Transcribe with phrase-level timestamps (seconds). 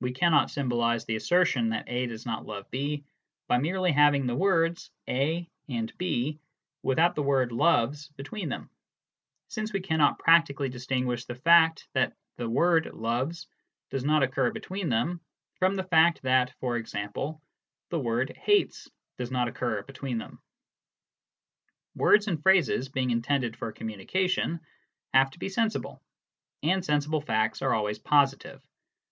[0.00, 3.02] We cannot symbolise the assertion that A does not love B
[3.48, 6.38] by merely having the words" A" and" B"
[6.84, 8.70] without the word" loves" between them,
[9.48, 13.48] since we cannot practically distinguish the fact that the word" loves"
[13.90, 15.20] does not occur between them
[15.58, 17.08] from the fact that, e.g.,
[17.90, 18.88] the word" hates"
[19.18, 20.40] does not occur between them.
[21.96, 24.60] Words and phrases, being intended for communication,
[25.12, 26.00] have to be sensible;
[26.62, 28.62] and sensible facts are always positive.